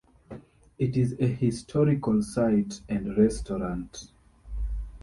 [0.79, 4.09] It is a historical site and restaurant.